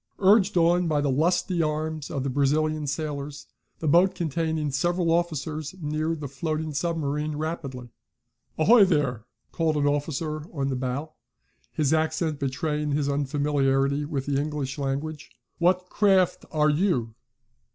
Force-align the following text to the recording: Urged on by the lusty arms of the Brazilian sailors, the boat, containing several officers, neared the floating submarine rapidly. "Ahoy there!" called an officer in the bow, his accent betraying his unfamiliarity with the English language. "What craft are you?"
Urged 0.17 0.57
on 0.57 0.87
by 0.87 0.99
the 0.99 1.11
lusty 1.11 1.61
arms 1.61 2.09
of 2.09 2.23
the 2.23 2.29
Brazilian 2.31 2.87
sailors, 2.87 3.45
the 3.77 3.87
boat, 3.87 4.15
containing 4.15 4.71
several 4.71 5.11
officers, 5.11 5.75
neared 5.79 6.21
the 6.21 6.27
floating 6.27 6.73
submarine 6.73 7.35
rapidly. 7.35 7.89
"Ahoy 8.57 8.83
there!" 8.83 9.25
called 9.51 9.77
an 9.77 9.85
officer 9.85 10.41
in 10.59 10.69
the 10.69 10.75
bow, 10.75 11.13
his 11.71 11.93
accent 11.93 12.39
betraying 12.39 12.93
his 12.93 13.07
unfamiliarity 13.07 14.03
with 14.03 14.25
the 14.25 14.41
English 14.41 14.79
language. 14.79 15.29
"What 15.59 15.87
craft 15.89 16.45
are 16.51 16.71
you?" 16.71 17.13